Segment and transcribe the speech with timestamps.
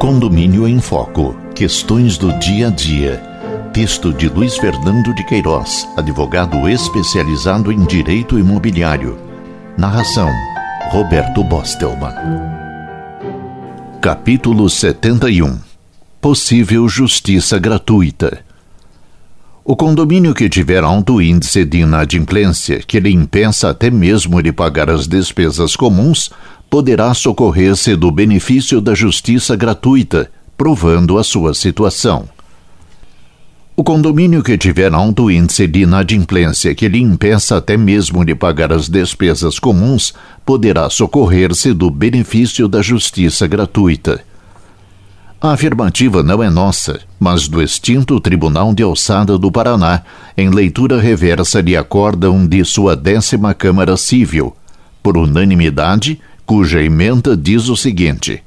[0.00, 1.36] Condomínio em Foco.
[1.54, 3.18] Questões do dia a dia.
[3.70, 9.18] Texto de Luiz Fernando de Queiroz, advogado especializado em direito imobiliário.
[9.76, 10.30] Narração:
[10.88, 12.14] Roberto Bostelman.
[14.00, 15.58] Capítulo 71.
[16.18, 18.42] Possível justiça gratuita.
[19.62, 24.88] O condomínio que tiver alto índice de inadimplência, que lhe impeça até mesmo de pagar
[24.88, 26.30] as despesas comuns,
[26.70, 32.28] poderá socorrer-se do benefício da justiça gratuita, provando a sua situação.
[33.76, 38.72] O condomínio que tiver alto índice de inadimplência que lhe impeça até mesmo de pagar
[38.72, 44.22] as despesas comuns poderá socorrer-se do benefício da justiça gratuita.
[45.40, 50.02] A afirmativa não é nossa, mas do extinto Tribunal de Alçada do Paraná,
[50.36, 54.54] em leitura reversa de acórdão de sua décima Câmara Civil,
[55.02, 58.42] por unanimidade, cuja emenda diz o seguinte: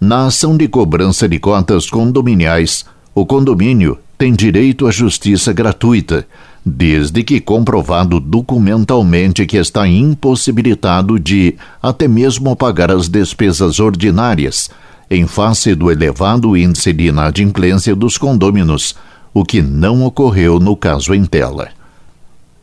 [0.00, 6.26] Na ação de cobrança de cotas condominiais, o condomínio tem direito à justiça gratuita,
[6.66, 14.68] desde que comprovado documentalmente que está impossibilitado de até mesmo pagar as despesas ordinárias,
[15.08, 18.96] em face do elevado índice de inadimplência dos condôminos,
[19.32, 21.77] o que não ocorreu no caso em tela.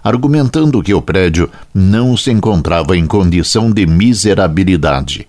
[0.02, 5.26] argumentando que o prédio não se encontrava em condição de miserabilidade.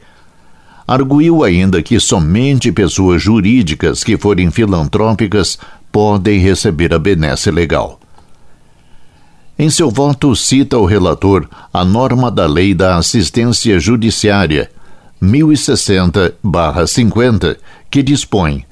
[0.87, 5.57] Arguiu ainda que somente pessoas jurídicas que forem filantrópicas
[5.91, 7.99] podem receber a benesse legal.
[9.57, 14.71] Em seu voto, cita o relator a norma da Lei da Assistência Judiciária
[15.21, 17.57] 1060-50,
[17.89, 18.65] que dispõe: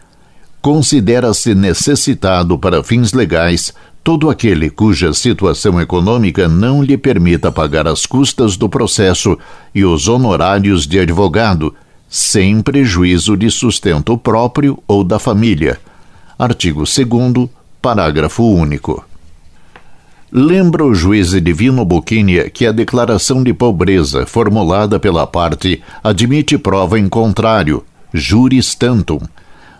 [0.61, 3.71] considera-se necessitado para fins legais
[4.03, 9.37] todo aquele cuja situação econômica não lhe permita pagar as custas do processo
[9.75, 11.75] e os honorários de advogado
[12.09, 15.79] sem prejuízo de sustento próprio ou da família.
[16.37, 17.49] Artigo 2,
[17.81, 19.05] parágrafo único.
[20.31, 26.99] Lembra o juiz Divino Buquinia que a declaração de pobreza formulada pela parte admite prova
[26.99, 27.83] em contrário,
[28.13, 29.19] juris tantum,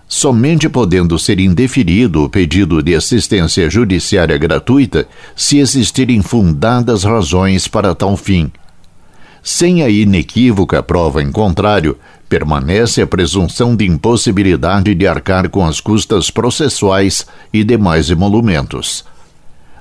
[0.07, 7.93] somente podendo ser indeferido o pedido de assistência judiciária gratuita se existirem fundadas razões para
[7.93, 8.51] tal fim.
[9.43, 15.79] Sem a inequívoca prova em contrário, permanece a presunção de impossibilidade de arcar com as
[15.79, 19.03] custas processuais e demais emolumentos.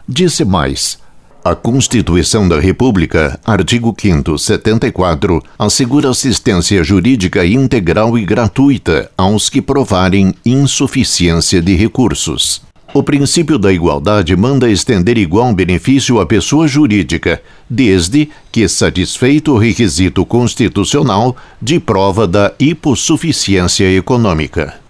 [0.09, 0.99] Disse mais.
[1.45, 9.63] A Constituição da República, artigo 5 74, assegura assistência jurídica integral e gratuita aos que
[9.63, 12.68] provarem insuficiência de recursos.
[12.95, 19.59] O princípio da igualdade manda estender igual benefício à pessoa jurídica, desde que satisfeito o
[19.59, 24.88] requisito constitucional de prova da hipossuficiência econômica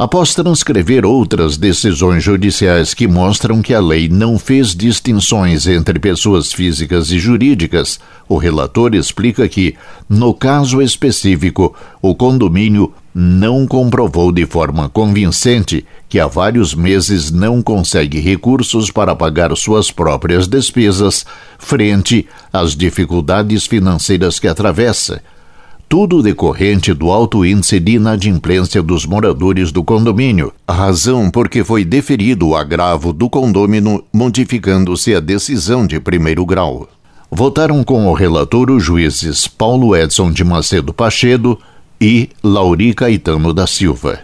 [0.00, 6.54] após transcrever outras decisões judiciais que mostram que a lei não fez distinções entre pessoas
[6.54, 9.74] físicas e jurídicas, o relator explica que,
[10.08, 17.60] no caso específico, o condomínio não comprovou de forma convincente que há vários meses não
[17.60, 21.26] consegue recursos para pagar suas próprias despesas
[21.58, 25.20] frente às dificuldades financeiras que atravessa
[25.90, 31.84] tudo decorrente do alto índice de inadimplência dos moradores do condomínio, razão por que foi
[31.84, 36.88] deferido o agravo do condômino, modificando-se a decisão de primeiro grau.
[37.28, 41.58] Votaram com o relator os juízes Paulo Edson de Macedo Pachedo
[42.00, 44.20] e Lauri Caetano da Silva.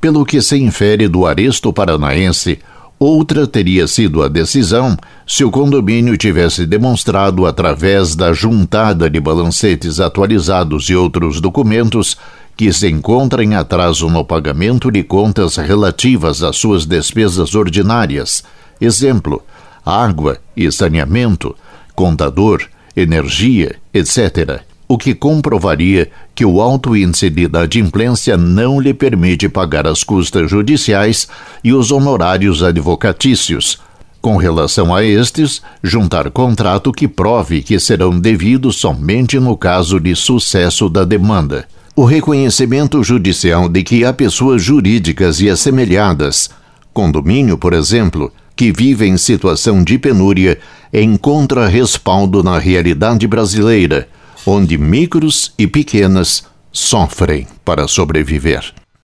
[0.00, 2.60] Pelo que se infere do aresto paranaense,
[3.06, 4.96] Outra teria sido a decisão
[5.26, 12.16] se o condomínio tivesse demonstrado, através da juntada de balancetes atualizados e outros documentos,
[12.56, 18.42] que se encontra em atraso no pagamento de contas relativas às suas despesas ordinárias,
[18.80, 19.42] exemplo,
[19.84, 21.54] água e saneamento,
[21.94, 22.62] contador,
[22.96, 29.86] energia, etc o que comprovaria que o alto índice de inadimplência não lhe permite pagar
[29.86, 31.26] as custas judiciais
[31.62, 33.78] e os honorários advocatícios.
[34.20, 40.14] Com relação a estes, juntar contrato que prove que serão devidos somente no caso de
[40.16, 41.66] sucesso da demanda.
[41.94, 46.50] O reconhecimento judicial de que há pessoas jurídicas e assemelhadas,
[46.92, 50.58] condomínio, por exemplo, que vive em situação de penúria
[50.92, 54.08] encontra respaldo na realidade brasileira,
[54.46, 58.83] onde micros e pequenas sofrem para sobreviver.